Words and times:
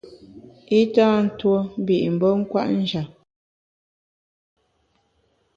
I 0.79 0.81
tâ 0.93 1.05
ntuo 1.25 1.57
mbi’ 1.81 1.97
mbe 2.15 2.27
kwet 2.49 2.69
njap. 2.81 3.09